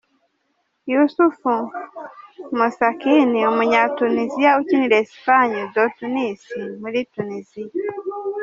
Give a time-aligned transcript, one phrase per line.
[0.91, 1.35] Youssef
[2.57, 6.41] Msakni, umunyatuniziya ukinira Esperance de Tunis
[6.81, 7.73] muri Tuniziya.